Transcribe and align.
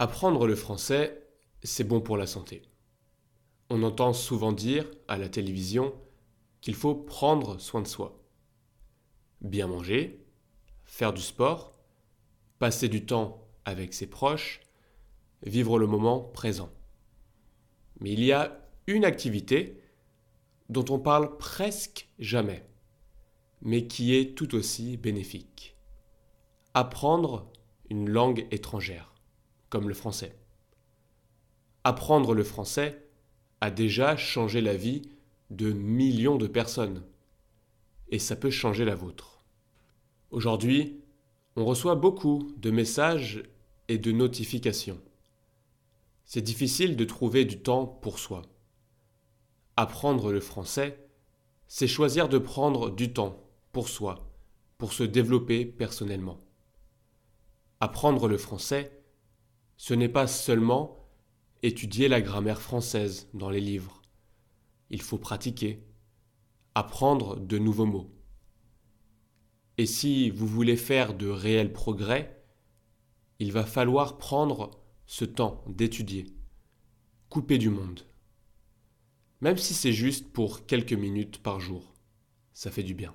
Apprendre 0.00 0.46
le 0.46 0.54
français, 0.54 1.26
c'est 1.64 1.82
bon 1.82 2.00
pour 2.00 2.16
la 2.16 2.28
santé. 2.28 2.62
On 3.68 3.82
entend 3.82 4.12
souvent 4.12 4.52
dire 4.52 4.88
à 5.08 5.18
la 5.18 5.28
télévision 5.28 5.92
qu'il 6.60 6.76
faut 6.76 6.94
prendre 6.94 7.58
soin 7.58 7.82
de 7.82 7.88
soi. 7.88 8.22
Bien 9.40 9.66
manger, 9.66 10.24
faire 10.84 11.12
du 11.12 11.20
sport, 11.20 11.76
passer 12.60 12.88
du 12.88 13.06
temps 13.06 13.44
avec 13.64 13.92
ses 13.92 14.06
proches, 14.06 14.60
vivre 15.42 15.80
le 15.80 15.88
moment 15.88 16.20
présent. 16.20 16.70
Mais 17.98 18.12
il 18.12 18.22
y 18.22 18.30
a 18.30 18.70
une 18.86 19.04
activité 19.04 19.82
dont 20.68 20.84
on 20.90 21.00
parle 21.00 21.36
presque 21.38 22.08
jamais, 22.20 22.64
mais 23.62 23.88
qui 23.88 24.14
est 24.14 24.36
tout 24.36 24.54
aussi 24.54 24.96
bénéfique. 24.96 25.76
Apprendre 26.72 27.50
une 27.90 28.08
langue 28.08 28.46
étrangère 28.52 29.07
comme 29.70 29.88
le 29.88 29.94
français. 29.94 30.36
Apprendre 31.84 32.34
le 32.34 32.44
français 32.44 33.06
a 33.60 33.70
déjà 33.70 34.16
changé 34.16 34.60
la 34.60 34.76
vie 34.76 35.02
de 35.50 35.72
millions 35.72 36.36
de 36.36 36.46
personnes, 36.46 37.02
et 38.10 38.18
ça 38.18 38.36
peut 38.36 38.50
changer 38.50 38.84
la 38.84 38.94
vôtre. 38.94 39.44
Aujourd'hui, 40.30 41.00
on 41.56 41.64
reçoit 41.64 41.94
beaucoup 41.94 42.52
de 42.58 42.70
messages 42.70 43.42
et 43.88 43.98
de 43.98 44.12
notifications. 44.12 45.00
C'est 46.24 46.42
difficile 46.42 46.96
de 46.96 47.04
trouver 47.04 47.44
du 47.44 47.60
temps 47.60 47.86
pour 47.86 48.18
soi. 48.18 48.42
Apprendre 49.76 50.30
le 50.32 50.40
français, 50.40 51.08
c'est 51.68 51.86
choisir 51.86 52.28
de 52.28 52.38
prendre 52.38 52.90
du 52.90 53.12
temps 53.12 53.42
pour 53.72 53.88
soi, 53.88 54.30
pour 54.76 54.92
se 54.92 55.02
développer 55.02 55.64
personnellement. 55.64 56.38
Apprendre 57.80 58.28
le 58.28 58.36
français, 58.36 58.97
ce 59.78 59.94
n'est 59.94 60.08
pas 60.08 60.26
seulement 60.26 61.08
étudier 61.62 62.08
la 62.08 62.20
grammaire 62.20 62.60
française 62.60 63.28
dans 63.32 63.48
les 63.48 63.60
livres. 63.60 64.02
Il 64.90 65.00
faut 65.00 65.18
pratiquer, 65.18 65.86
apprendre 66.74 67.38
de 67.38 67.58
nouveaux 67.58 67.86
mots. 67.86 68.10
Et 69.78 69.86
si 69.86 70.30
vous 70.30 70.48
voulez 70.48 70.76
faire 70.76 71.14
de 71.14 71.28
réels 71.28 71.72
progrès, 71.72 72.42
il 73.38 73.52
va 73.52 73.64
falloir 73.64 74.18
prendre 74.18 74.72
ce 75.06 75.24
temps 75.24 75.64
d'étudier, 75.68 76.26
couper 77.28 77.56
du 77.56 77.70
monde. 77.70 78.04
Même 79.40 79.56
si 79.56 79.74
c'est 79.74 79.92
juste 79.92 80.32
pour 80.32 80.66
quelques 80.66 80.92
minutes 80.92 81.38
par 81.38 81.60
jour, 81.60 81.94
ça 82.52 82.72
fait 82.72 82.82
du 82.82 82.94
bien. 82.94 83.14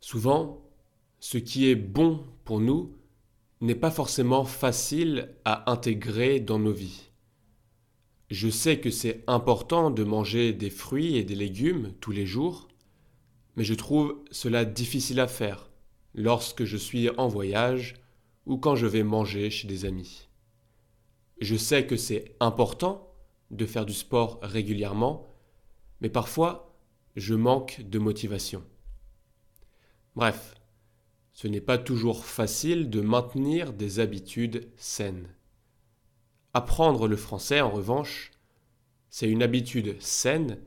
Souvent, 0.00 0.70
ce 1.18 1.38
qui 1.38 1.66
est 1.66 1.76
bon 1.76 2.26
pour 2.44 2.60
nous 2.60 2.99
n'est 3.60 3.74
pas 3.74 3.90
forcément 3.90 4.44
facile 4.44 5.34
à 5.44 5.70
intégrer 5.70 6.40
dans 6.40 6.58
nos 6.58 6.72
vies. 6.72 7.10
Je 8.30 8.48
sais 8.48 8.78
que 8.78 8.90
c'est 8.90 9.24
important 9.26 9.90
de 9.90 10.04
manger 10.04 10.52
des 10.52 10.70
fruits 10.70 11.16
et 11.16 11.24
des 11.24 11.34
légumes 11.34 11.92
tous 12.00 12.12
les 12.12 12.26
jours, 12.26 12.68
mais 13.56 13.64
je 13.64 13.74
trouve 13.74 14.22
cela 14.30 14.64
difficile 14.64 15.20
à 15.20 15.26
faire 15.26 15.68
lorsque 16.14 16.64
je 16.64 16.76
suis 16.76 17.10
en 17.10 17.28
voyage 17.28 17.94
ou 18.46 18.56
quand 18.56 18.76
je 18.76 18.86
vais 18.86 19.02
manger 19.02 19.50
chez 19.50 19.68
des 19.68 19.84
amis. 19.84 20.28
Je 21.40 21.56
sais 21.56 21.86
que 21.86 21.96
c'est 21.96 22.36
important 22.40 23.12
de 23.50 23.66
faire 23.66 23.86
du 23.86 23.94
sport 23.94 24.38
régulièrement, 24.42 25.26
mais 26.00 26.08
parfois 26.08 26.76
je 27.16 27.34
manque 27.34 27.80
de 27.82 27.98
motivation. 27.98 28.62
Bref, 30.14 30.54
ce 31.32 31.48
n'est 31.48 31.60
pas 31.60 31.78
toujours 31.78 32.24
facile 32.24 32.90
de 32.90 33.00
maintenir 33.00 33.72
des 33.72 34.00
habitudes 34.00 34.68
saines. 34.76 35.28
Apprendre 36.52 37.06
le 37.06 37.16
français, 37.16 37.60
en 37.60 37.70
revanche, 37.70 38.32
c'est 39.08 39.30
une 39.30 39.42
habitude 39.42 40.00
saine 40.00 40.58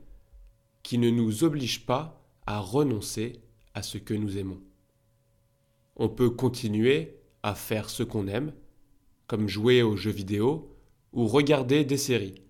qui 0.82 0.98
ne 0.98 1.10
nous 1.10 1.44
oblige 1.44 1.86
pas 1.86 2.22
à 2.46 2.60
renoncer 2.60 3.40
à 3.74 3.82
ce 3.82 3.98
que 3.98 4.14
nous 4.14 4.38
aimons. 4.38 4.60
On 5.96 6.08
peut 6.08 6.30
continuer 6.30 7.20
à 7.42 7.54
faire 7.54 7.90
ce 7.90 8.02
qu'on 8.02 8.26
aime, 8.26 8.52
comme 9.26 9.48
jouer 9.48 9.82
aux 9.82 9.96
jeux 9.96 10.10
vidéo 10.10 10.76
ou 11.12 11.26
regarder 11.26 11.84
des 11.84 11.96
séries, 11.96 12.42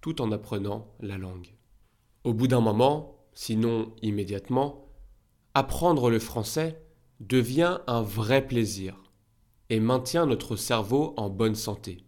tout 0.00 0.22
en 0.22 0.32
apprenant 0.32 0.94
la 1.00 1.18
langue. 1.18 1.54
Au 2.24 2.32
bout 2.32 2.46
d'un 2.46 2.60
moment, 2.60 3.18
sinon 3.34 3.94
immédiatement, 4.02 4.88
apprendre 5.54 6.10
le 6.10 6.18
français 6.18 6.80
devient 7.20 7.78
un 7.86 8.02
vrai 8.02 8.46
plaisir 8.46 9.02
et 9.70 9.80
maintient 9.80 10.26
notre 10.26 10.56
cerveau 10.56 11.14
en 11.16 11.30
bonne 11.30 11.54
santé. 11.54 12.04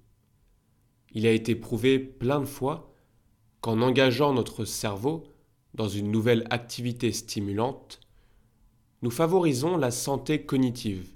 Il 1.13 1.27
a 1.27 1.33
été 1.33 1.55
prouvé 1.55 1.99
plein 1.99 2.41
de 2.41 2.47
fois 2.47 2.93
qu'en 3.61 3.81
engageant 3.81 4.33
notre 4.33 4.65
cerveau 4.65 5.25
dans 5.75 5.89
une 5.89 6.11
nouvelle 6.11 6.47
activité 6.51 7.13
stimulante, 7.13 8.01
nous 9.03 9.11
favorisons 9.11 9.77
la 9.77 9.91
santé 9.91 10.45
cognitive 10.45 11.09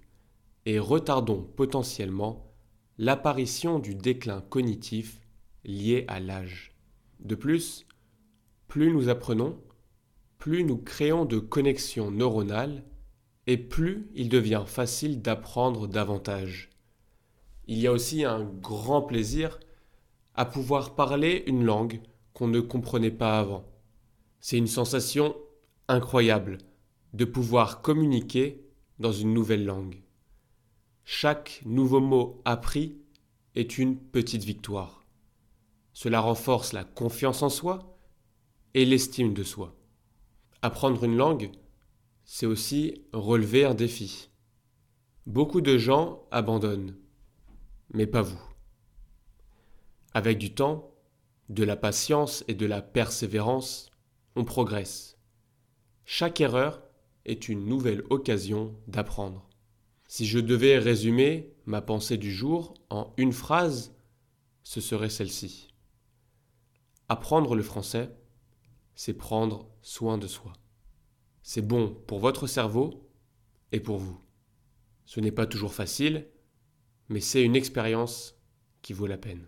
et 0.66 0.78
retardons 0.78 1.42
potentiellement 1.42 2.52
l'apparition 2.98 3.78
du 3.78 3.94
déclin 3.94 4.40
cognitif 4.40 5.20
lié 5.64 6.04
à 6.08 6.20
l'âge. 6.20 6.72
De 7.20 7.34
plus, 7.34 7.86
plus 8.68 8.92
nous 8.92 9.08
apprenons, 9.08 9.58
plus 10.38 10.64
nous 10.64 10.78
créons 10.78 11.24
de 11.24 11.38
connexions 11.38 12.10
neuronales 12.10 12.84
et 13.46 13.56
plus 13.56 14.08
il 14.14 14.28
devient 14.28 14.64
facile 14.66 15.20
d'apprendre 15.20 15.86
davantage. 15.88 16.70
Il 17.66 17.78
y 17.78 17.86
a 17.86 17.92
aussi 17.92 18.24
un 18.24 18.44
grand 18.44 19.02
plaisir 19.02 19.58
à 20.34 20.44
pouvoir 20.44 20.94
parler 20.94 21.44
une 21.46 21.64
langue 21.64 22.00
qu'on 22.32 22.48
ne 22.48 22.60
comprenait 22.60 23.10
pas 23.10 23.38
avant. 23.38 23.64
C'est 24.40 24.58
une 24.58 24.66
sensation 24.66 25.36
incroyable 25.88 26.58
de 27.12 27.24
pouvoir 27.24 27.82
communiquer 27.82 28.64
dans 28.98 29.12
une 29.12 29.34
nouvelle 29.34 29.64
langue. 29.64 30.02
Chaque 31.04 31.62
nouveau 31.64 32.00
mot 32.00 32.40
appris 32.44 32.96
est 33.54 33.78
une 33.78 33.96
petite 33.96 34.44
victoire. 34.44 35.04
Cela 35.92 36.20
renforce 36.20 36.72
la 36.72 36.84
confiance 36.84 37.42
en 37.42 37.50
soi 37.50 37.98
et 38.74 38.84
l'estime 38.84 39.34
de 39.34 39.42
soi. 39.42 39.74
Apprendre 40.62 41.04
une 41.04 41.16
langue, 41.16 41.50
c'est 42.34 42.46
aussi 42.46 43.04
relever 43.12 43.66
un 43.66 43.74
défi. 43.74 44.30
Beaucoup 45.26 45.60
de 45.60 45.76
gens 45.76 46.26
abandonnent, 46.30 46.96
mais 47.92 48.06
pas 48.06 48.22
vous. 48.22 48.40
Avec 50.14 50.38
du 50.38 50.54
temps, 50.54 50.94
de 51.50 51.62
la 51.62 51.76
patience 51.76 52.42
et 52.48 52.54
de 52.54 52.64
la 52.64 52.80
persévérance, 52.80 53.90
on 54.34 54.46
progresse. 54.46 55.18
Chaque 56.06 56.40
erreur 56.40 56.82
est 57.26 57.50
une 57.50 57.66
nouvelle 57.66 58.02
occasion 58.08 58.74
d'apprendre. 58.86 59.46
Si 60.08 60.24
je 60.24 60.38
devais 60.38 60.78
résumer 60.78 61.52
ma 61.66 61.82
pensée 61.82 62.16
du 62.16 62.32
jour 62.32 62.72
en 62.88 63.12
une 63.18 63.34
phrase, 63.34 63.94
ce 64.62 64.80
serait 64.80 65.10
celle-ci. 65.10 65.68
Apprendre 67.10 67.54
le 67.54 67.62
français, 67.62 68.10
c'est 68.94 69.12
prendre 69.12 69.68
soin 69.82 70.16
de 70.16 70.26
soi. 70.26 70.54
C'est 71.42 71.66
bon 71.66 71.94
pour 72.06 72.20
votre 72.20 72.46
cerveau 72.46 73.08
et 73.72 73.80
pour 73.80 73.98
vous. 73.98 74.18
Ce 75.04 75.20
n'est 75.20 75.32
pas 75.32 75.46
toujours 75.46 75.74
facile, 75.74 76.26
mais 77.08 77.20
c'est 77.20 77.42
une 77.42 77.56
expérience 77.56 78.38
qui 78.80 78.92
vaut 78.92 79.06
la 79.06 79.18
peine. 79.18 79.46